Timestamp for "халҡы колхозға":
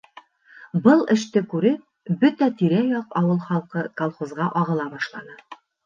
3.47-4.53